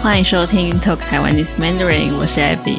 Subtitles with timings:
[0.00, 2.78] 欢迎收听 Talk Taiwanese Mandarin，我是 Abby。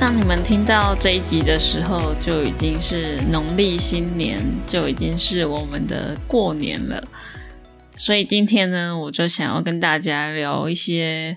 [0.00, 7.04] 当你们听到这一集的时候，就已经是农历新年，就已经是我们的过年了。
[7.94, 11.36] 所以今天呢，我就想要跟大家聊一些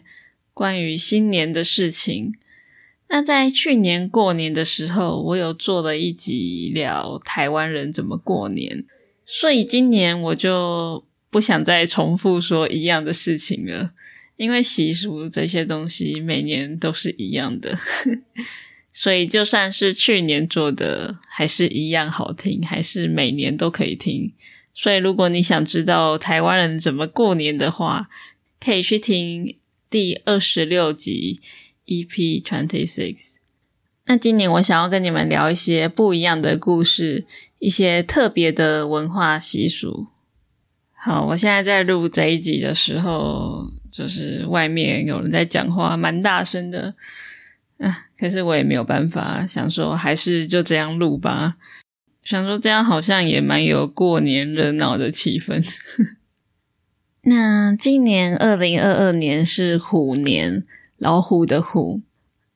[0.54, 2.32] 关于新年的事情。
[3.10, 8.86] 那在去年过年的时候，我有做了一集聊台湾人怎么过年，
[9.26, 13.92] 所以今年我就不想再重复说一样的事情了。
[14.38, 17.78] 因为习俗这些东西每年都是一样的，
[18.92, 24.32] 所以就算是去年做的，还是一样好听，还是每年都可以听。
[24.74, 28.10] 所以如果你想知道台湾人怎么过年的话，
[28.60, 29.58] 可以去听
[29.90, 31.40] 第二十六集
[31.86, 33.36] EP Twenty Six。
[34.08, 37.26] 那今年我想要跟你们聊一些不一样的故事，
[37.60, 40.08] 一些特别的文化习俗。
[41.06, 46.96] 好，我现在在录这一集的时候，就是外面有人在讲话，蛮大声的
[47.78, 48.08] 啊。
[48.18, 51.58] 可是我也没有办法，想说还是就这样录吧。
[52.24, 55.64] 想说这样好像也蛮有过年热闹的气氛。
[57.22, 60.66] 那今年二零二二年是虎年，
[60.98, 62.02] 老虎的虎。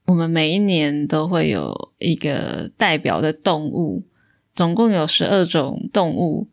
[0.07, 4.05] 我们每一年都会有一个代表的动物，
[4.55, 6.47] 总共有十二种动物。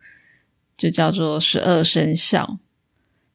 [0.76, 2.58] 就叫做十二生肖，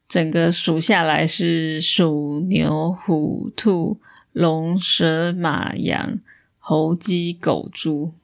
[0.08, 4.00] 整个数下来是鼠、牛、虎、兔、
[4.32, 6.18] 龙、蛇、马、羊、
[6.58, 8.14] 猴、鸡、狗、猪。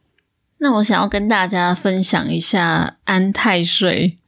[0.58, 4.18] 那我想要跟大家分享一下安太岁。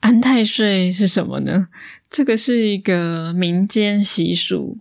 [0.00, 1.68] 安太岁是什么呢？
[2.10, 4.76] 这个是一个民间习俗，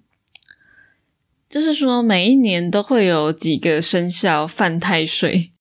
[1.49, 5.51] 就是说每一年都会有几个生肖犯太岁，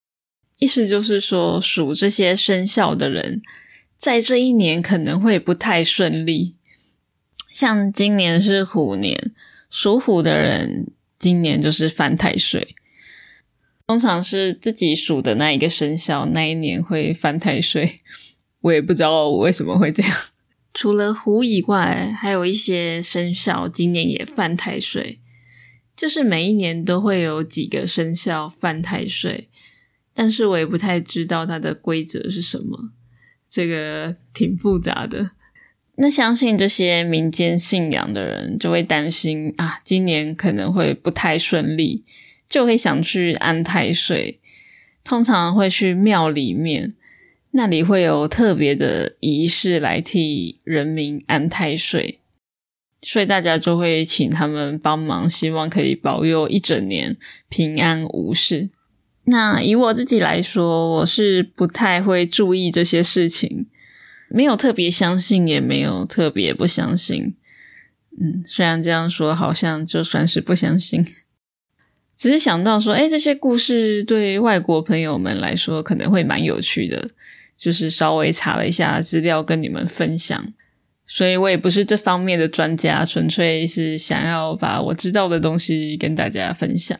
[0.58, 3.40] 意思就是说属这些生肖的人。
[4.02, 6.56] 在这一年可能会不太顺利，
[7.46, 9.32] 像今年是虎年，
[9.70, 10.88] 属虎的人
[11.20, 12.74] 今年就是犯太岁。
[13.86, 18.00] 通常是自己属的那一个生肖那一年会犯太岁，
[18.62, 20.12] 我也不知道我为什么会这样。
[20.74, 25.20] 除了虎以外，还有一些生肖今年也犯太岁，
[25.96, 29.48] 就是每一年都会有几个生肖犯太岁，
[30.12, 32.90] 但是我也不太知道它的规则是什么。
[33.52, 35.32] 这个挺复杂的。
[35.96, 42.02] 那相信这些民间信仰的人就会担心啊，今年可能会不太顺利，
[42.48, 44.40] 就会想去安太岁。
[45.04, 46.94] 通常会去庙里面，
[47.50, 52.20] 那里会有特别的仪式来替人民安太岁，
[53.02, 57.18] 所以大家就会请他们帮忙，希望可以保佑一整年
[57.50, 58.70] 平安无事。
[59.24, 63.66] 那以我自己来说，我是不太会注意这些事情，
[64.28, 67.34] 没有特别相信，也没有特别不相信。
[68.20, 71.06] 嗯，虽然这样说好像就算是不相信，
[72.16, 77.10] 只是想到说，哎，这些故事对外国朋友们来说可能会蛮有趣的，
[77.56, 80.52] 就是稍微查了一下资料跟你们分享。
[81.06, 86.98] 所以我也不是这方面的专家，纯粹是想要把我知道的东西跟大家分享。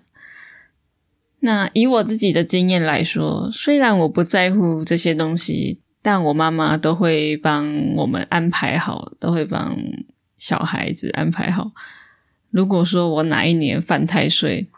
[1.45, 9.77] 那以我自己的经验来说，虽然我不在乎这些东西，但我妈妈都会帮我们安排好，都会帮
[10.37, 11.73] 小孩子安排好。
[12.51, 14.69] 如果说我哪一年犯太岁，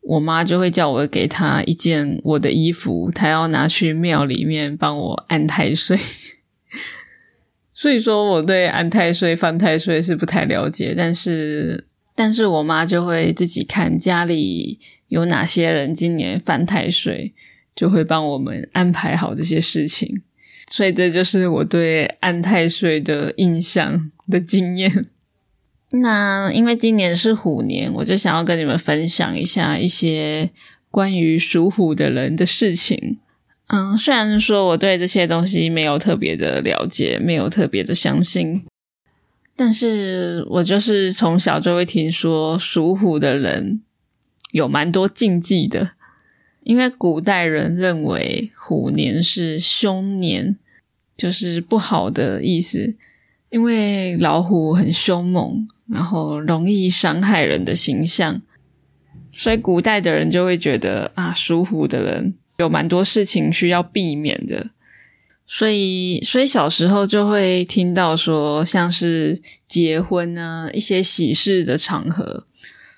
[0.00, 5.98] 我妈就会叫我给她一件我的衣服，她要拿去庙里面帮我安太岁。
[7.74, 14.80] 所以说，我对安太岁、犯太岁是不太了解，但是，但是我妈就会自己看家里。
[15.08, 17.32] 有哪些人今年犯太岁，
[17.76, 20.20] 就会帮我们安排好这些事情，
[20.68, 25.06] 所以这就是我对安太岁的印象的经验。
[26.02, 30.50] 那因为今年是虎年，我就想要跟你们分享一下一些
[30.90, 33.18] 关于属虎的人的事情。
[33.68, 38.64] 嗯，虽然说我对这些东西没有特别的了解，没有特别的相信，
[39.56, 43.80] 但是我就是从小就会听说属虎的人。
[44.52, 45.90] 有蛮多禁忌的，
[46.60, 50.56] 因为古代人认为虎年是凶年，
[51.14, 52.96] 就是不好的意思。
[53.50, 58.40] 因为老虎很凶猛，然后容易伤害人的形象，
[59.32, 64.70] 所以古代的人就会觉得啊，属虎的人有蛮多事情需要避免的。
[65.46, 72.46] 所以，所以小时候就会听到说，像是结婚啊，一些喜事的场合。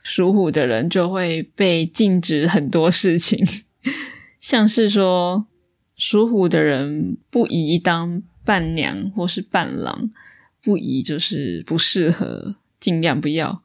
[0.02, 3.46] 属虎的人就会被禁止很多事情，
[4.40, 5.46] 像是说
[5.94, 10.10] 属虎的人不宜当伴娘或是伴郎，
[10.62, 13.62] 不宜就是不适合尽量不要。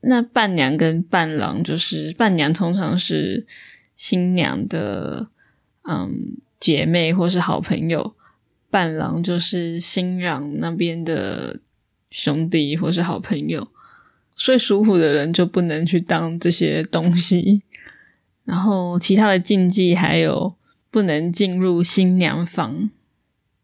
[0.00, 3.46] 那伴娘跟伴郎，就是伴娘通常是
[3.94, 5.28] 新娘的
[5.82, 8.14] 嗯姐妹或是好朋友，
[8.70, 11.58] 伴郎就是新郎那边的
[12.10, 13.66] 兄弟或是好朋友。
[14.36, 17.62] 所以属虎的人就不能去当这些东西。
[18.44, 20.54] 然后其他的禁忌还有
[20.90, 22.90] 不能进入新娘房。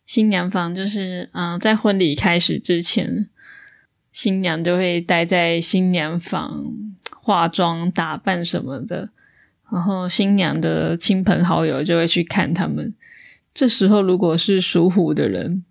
[0.04, 3.28] 新娘房就是嗯，在婚礼开始之前。
[4.12, 6.72] 新娘就会待在新娘房
[7.20, 9.10] 化妆打扮什么的，
[9.70, 12.94] 然后新娘的亲朋好友就会去看他们。
[13.52, 15.64] 这时候如果是属虎的人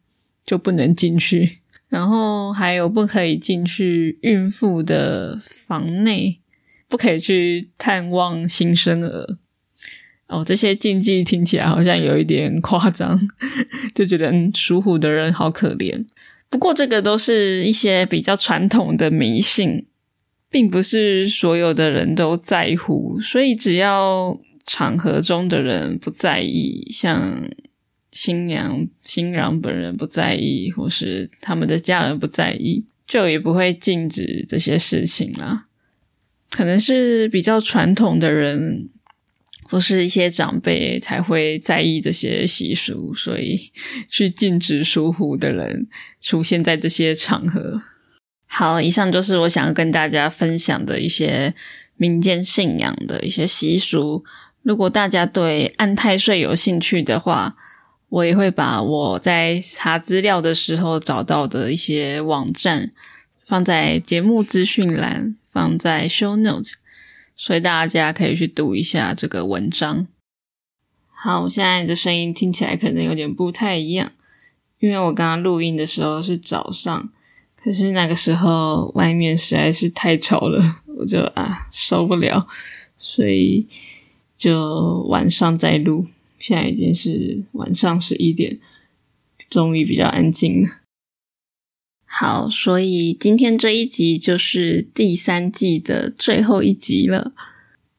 [0.46, 6.40] 就不能进去，然后还有不可以进去孕妇的房内，
[6.88, 9.38] 不可以去探望新生儿。
[10.28, 13.20] 哦，这些禁忌听起来好像有一点夸张，
[13.94, 16.04] 就觉得属虎的人好可怜。
[16.50, 19.86] 不过，这个都是一些比较传统的迷信，
[20.50, 23.20] 并不是所有的人都在乎。
[23.22, 27.50] 所以，只要场合中的人不在意，像
[28.12, 35.66] 新娘、新郎本人不在意，或是他们的家人不在意，就也不会禁止这些事情啦。
[36.50, 38.90] 可能是比较传统的人。
[39.68, 43.72] 或是一些长辈才会在意这些习俗，所以
[44.08, 45.88] 去禁止属虎的人
[46.22, 47.82] 出现在这些场合。
[48.58, 51.54] 好，以上就是我想要跟大家分享的一些
[51.98, 54.24] 民间信仰的一些习俗。
[54.62, 57.58] 如果大家对安太岁有兴趣的话，
[58.08, 62.94] 我也会把我在查资料的时候找到的一些网站
[63.46, 66.72] 放在节目资讯栏，放在 show notes。
[67.36, 70.08] 所以大家可以去读一下这个文章。
[71.10, 74.14] 好，我现在的声音听起来可能有点不太一样，
[74.80, 77.10] 因为我刚刚录音的时候是早上，
[77.66, 82.48] 可是那个时候外面实在是太吵了，我就啊受不了，
[83.00, 83.68] 所以
[84.38, 86.06] 就晚上再录。
[86.38, 88.60] 现在已经是晚上十一点，
[89.50, 90.68] 终于比较安静了。
[92.06, 97.34] 好，所以今天这一集就是第三季的最后一集了。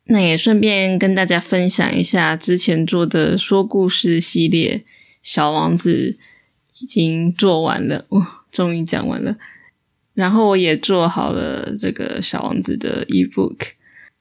[0.05, 4.79] 那也顺便跟大家分享一下之前做的说故事系列
[5.25, 6.17] 《小王子》
[6.81, 9.37] 已经做完了，哇，终于讲完了。
[10.17, 13.57] 然后我也做好了这个《小王子》的 ebook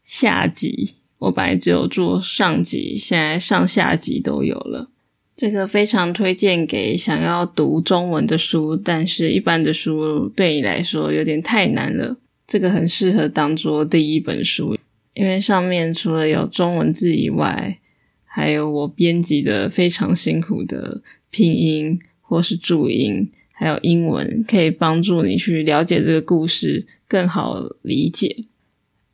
[0.03, 4.89] 下集，我本来只有做上集，现在上下集都有了。
[5.37, 12.17] 这个非常推荐给想要读中文的书，但是一般的书对你来说有点太难了。
[12.45, 14.77] 这个很适合当做第一本书，
[15.13, 17.79] 因为上面除了有中文字以外，
[18.25, 21.01] 还有我编辑的非常辛苦的
[21.31, 28.45] 拼音或是注音，还有英文，可以帮助你去了解这个故事，更好理解。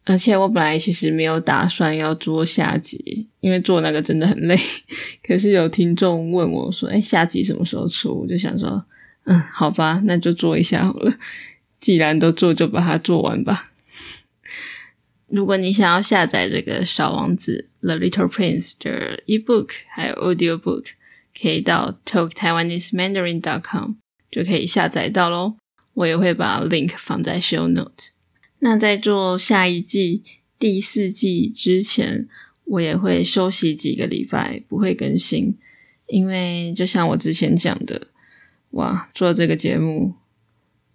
[0.04, 4.58] 而且我本来其实没有打算要做下集，因为做那个真的很累。
[5.24, 8.84] 可是有听众问我说：“哎，下集什么时候出？”我就想说
[9.26, 11.14] ：“嗯，好吧，那就做一下好了。
[11.80, 13.72] 既然都做，就把它做完吧。”
[15.30, 20.86] 如果你想要下载这个《小王子》（The Little Prince） 的 ebook 还有 audio book，
[21.40, 23.92] 可以到 talktaiwanesemandarin.com
[24.32, 25.58] 就可以下载到喽。
[25.94, 28.12] 我也会把 link 放在 show note。
[28.60, 30.24] 那在做下一季
[30.58, 32.28] 第四季之前，
[32.64, 35.58] 我也会休息几个礼拜，不会更新，
[36.08, 38.08] 因为就像我之前讲的，
[38.72, 40.14] 哇，做这个节目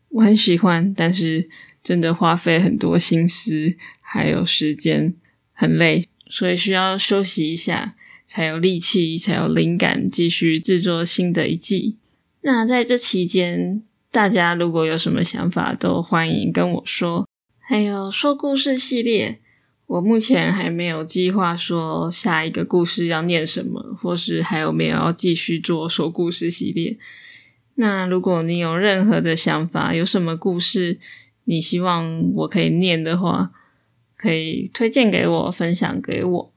[0.09, 1.51] 我很喜欢，但是
[1.83, 5.15] 真的花费很多心思还有时间，
[5.53, 11.97] 很累，所以需要休息一下，才有力气，才有灵感继续制作新的一季。
[12.47, 17.29] 那在这期间，大家如果有什么想法，都欢迎跟我说。
[17.59, 19.41] 还有说故事系列，
[19.87, 26.97] 我目前还没有计划说下一个故事要念什么，或是还有没有要继续做说故事系列。
[27.75, 31.01] 那如果你有任何的想法，有什么故事
[31.47, 33.51] 你希望我可以念的话，
[34.17, 36.53] 可以推荐给我，分享给我。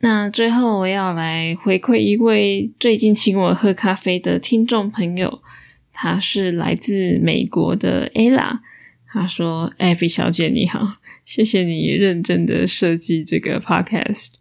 [0.00, 5.42] 那最后我要来回馈一位最近请我喝咖啡的听众朋友，
[5.92, 8.60] 他是来自美国的 Ella。
[9.10, 14.34] 他说：“艾比小姐你好，谢谢你认真的设计这个 podcast，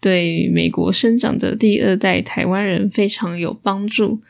[0.00, 4.20] 对美国生长的第二代台湾人非常有帮助。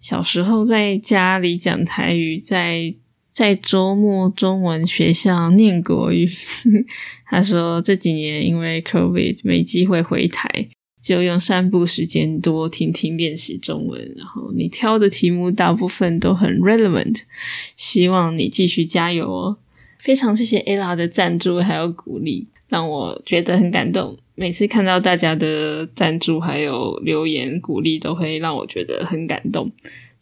[0.00, 2.94] 小时候在家里讲台语，在
[3.34, 6.30] 在周末中文学校念国语。
[7.26, 10.68] 他说这几年因为 COVID 没机会回台，
[11.02, 14.00] 就用散步时间多听听练习中文。
[14.16, 17.22] 然后你挑的题目大部分都很 relevant，
[17.76, 19.56] 希望你继续加油哦！
[19.98, 24.16] 非常谢谢 ella 的赞助还有鼓励，让我觉得很感动。
[24.36, 29.72] 每次看到大家的赞助还有留言鼓励，都会让我觉得很感动。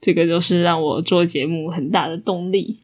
[0.01, 2.79] 这个就是让我做节目很大的动力。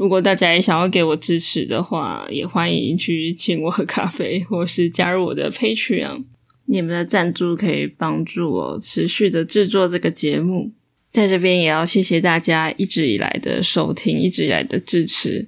[0.00, 6.24] 如果大家也想要给我支持的话，也欢迎去请我喝咖啡，或是加入我的 Patreon。
[6.64, 10.70] 你们的赞助可以帮助我持续的制作这个节目。
[11.12, 15.46] 在这边也要谢谢大家一直以来的收听，一直以来的支持。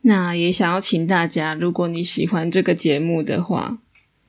[0.00, 3.78] 那也想要请大家，如果你喜欢这个节目的话，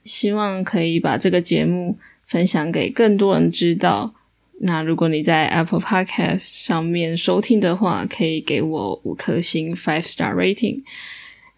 [0.03, 4.13] 希望可以把这个节目分享给更多人知道。
[4.61, 10.81] 那如果你在 Apple Podcast 上面收听的话，可以给我五颗星 （five star rating）。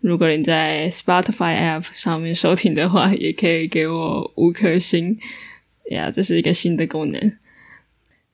[0.02, 5.18] 如果你在 Spotify App 上面收听的话，也可以给我五颗星。
[5.92, 7.38] 呀，这是一个新的功能。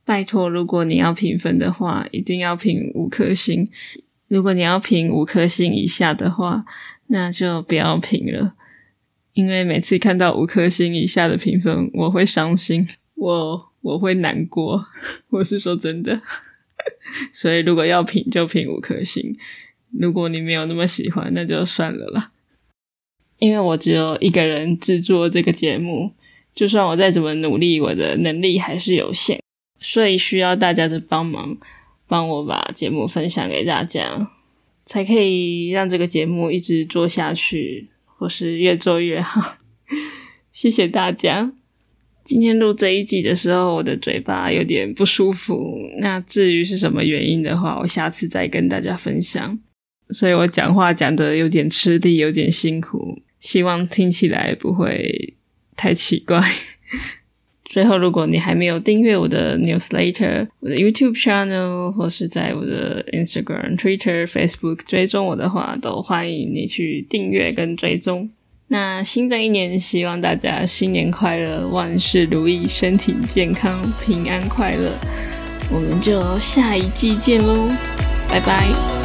[0.05, 3.69] 拜托，如果你要评分的话，一定要评五颗星。
[4.29, 6.65] 如果你要评五颗星以下的话，
[7.07, 8.55] 那就不要评了。
[9.33, 12.87] 因为每次看到五颗星以下的评分，我会伤心。
[13.15, 13.72] 我。
[13.83, 14.83] 我会难过，
[15.29, 16.19] 我是说真的。
[17.31, 19.37] 所以如果要评，就评五颗星。
[19.91, 22.31] 如果你没有那么喜欢，那就算了啦。
[23.37, 26.11] 因为我只有一个人制作这个节目，
[26.55, 29.39] 就算我再怎么努力，我的能力还是有限，
[29.79, 31.57] 所以需要大家的帮忙，
[32.07, 34.31] 帮我把节目分享给大家，
[34.83, 39.57] 才可以让这个节目一直做下去，或是越做越好。
[40.51, 41.53] 谢谢大家。
[42.23, 45.77] 今天录这一集的时候，我的嘴巴有点不舒服。
[45.99, 49.59] 那至于是什么原因的话，我下次再跟大家分享。
[50.09, 55.33] 所以我讲话讲的有点吃力，有点辛苦，希望听起来不会
[55.75, 56.41] 太奇怪。
[57.65, 68.29] 最后，如果你还没有订阅我的 newsletter、我的 YouTube channel，或是在我的 Instagram、Twitter、Facebook 追踪我的话，都欢迎你去订阅跟追踪。
[68.67, 74.91] 那新的一年，希望大家新年快乐，万事如意，身体健康，平安快乐。
[75.71, 77.67] 我们就下一季见喽，
[78.29, 79.02] 拜拜。